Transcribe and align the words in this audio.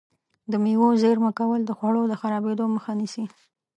د 0.51 0.53
مېوو 0.63 0.89
زېرمه 1.01 1.31
کول 1.39 1.61
د 1.65 1.71
خوړو 1.77 2.03
د 2.07 2.13
خرابېدو 2.21 2.65
مخه 2.75 2.91
نیسي. 2.99 3.25